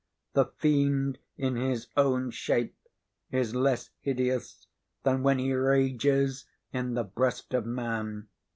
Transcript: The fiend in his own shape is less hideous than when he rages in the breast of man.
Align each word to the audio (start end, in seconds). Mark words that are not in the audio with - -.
The 0.33 0.45
fiend 0.57 1.19
in 1.37 1.57
his 1.57 1.85
own 1.95 2.31
shape 2.31 2.75
is 3.29 3.53
less 3.53 3.91
hideous 3.99 4.65
than 5.03 5.21
when 5.21 5.37
he 5.37 5.53
rages 5.53 6.47
in 6.73 6.95
the 6.95 7.03
breast 7.03 7.53
of 7.53 7.67
man. 7.67 8.27